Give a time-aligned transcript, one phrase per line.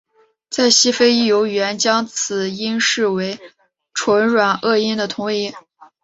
[0.49, 3.39] 在西非亦有语言将此音视为
[3.93, 5.53] 唇软腭音的同位音。